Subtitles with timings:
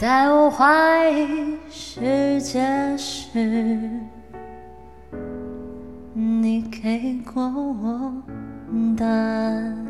[0.00, 3.28] 在我怀疑世界时，
[6.14, 8.10] 你给过我
[8.96, 9.89] 答案。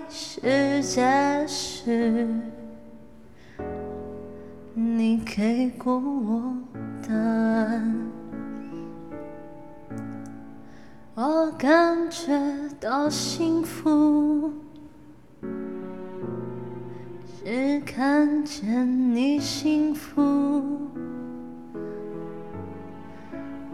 [0.43, 2.27] 世界是，
[4.73, 6.57] 你给过我
[7.07, 7.95] 答案。
[11.13, 12.31] 我感觉
[12.79, 14.51] 到幸福，
[17.45, 20.63] 是看见你幸福。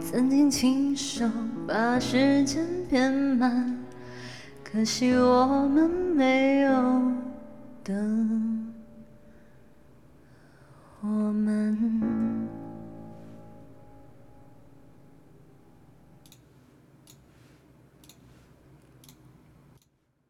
[0.01, 1.25] 曾经亲手
[1.65, 3.76] 把时间变慢。
[4.69, 6.71] 可惜我们没有
[7.85, 8.73] 等
[10.99, 12.26] 我们